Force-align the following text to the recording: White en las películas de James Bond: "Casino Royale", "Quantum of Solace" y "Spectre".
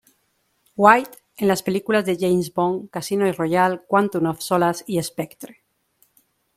White 0.77 1.19
en 1.37 1.47
las 1.47 1.61
películas 1.61 2.03
de 2.07 2.17
James 2.19 2.51
Bond: 2.51 2.89
"Casino 2.89 3.31
Royale", 3.31 3.81
"Quantum 3.87 4.25
of 4.25 4.39
Solace" 4.39 4.83
y 4.87 4.99
"Spectre". 4.99 5.61